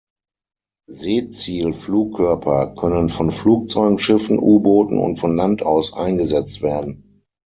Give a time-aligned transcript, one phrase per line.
[0.87, 7.21] Seezielflugkörper können von Flugzeugen, Schiffen, U-Booten und von Land aus eingesetzt werden.